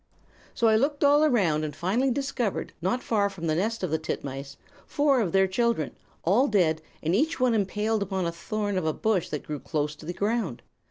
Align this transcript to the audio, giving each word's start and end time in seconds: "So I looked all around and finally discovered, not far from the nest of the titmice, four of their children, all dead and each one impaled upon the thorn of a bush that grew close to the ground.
"So 0.55 0.67
I 0.67 0.77
looked 0.77 1.03
all 1.03 1.23
around 1.23 1.63
and 1.63 1.75
finally 1.75 2.09
discovered, 2.09 2.73
not 2.81 3.03
far 3.03 3.29
from 3.29 3.45
the 3.45 3.53
nest 3.53 3.83
of 3.83 3.91
the 3.91 3.99
titmice, 3.99 4.57
four 4.87 5.21
of 5.21 5.31
their 5.31 5.45
children, 5.47 5.95
all 6.23 6.47
dead 6.47 6.81
and 7.03 7.13
each 7.13 7.39
one 7.39 7.53
impaled 7.53 8.01
upon 8.01 8.25
the 8.25 8.31
thorn 8.31 8.79
of 8.79 8.85
a 8.87 8.93
bush 8.93 9.29
that 9.29 9.43
grew 9.43 9.59
close 9.59 9.95
to 9.97 10.07
the 10.07 10.11
ground. 10.13 10.63